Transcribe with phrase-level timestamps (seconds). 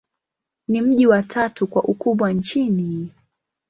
[0.67, 3.09] Ni mji wa tatu kwa ukubwa nchini.